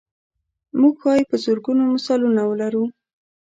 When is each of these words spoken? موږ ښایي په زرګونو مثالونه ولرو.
موږ 0.79 0.95
ښایي 1.01 1.23
په 1.29 1.35
زرګونو 1.43 1.81
مثالونه 1.93 2.41
ولرو. 2.45 2.83